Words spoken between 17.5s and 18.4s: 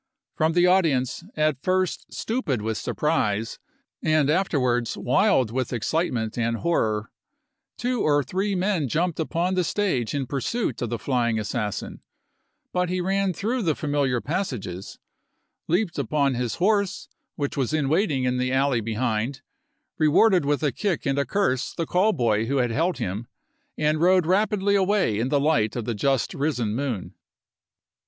was in waiting in